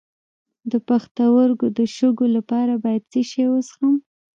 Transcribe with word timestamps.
د 0.71 0.73
پښتورګو 0.87 1.67
د 1.77 1.79
شګو 1.95 2.25
لپاره 2.35 2.73
باید 2.83 3.03
څه 3.11 3.21
شی 3.29 3.45
وڅښم؟ 3.49 3.95